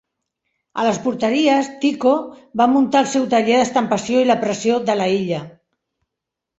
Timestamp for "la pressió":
4.33-4.85